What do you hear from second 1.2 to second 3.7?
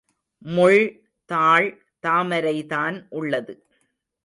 தாள் தாமரைதான் உள்ளது.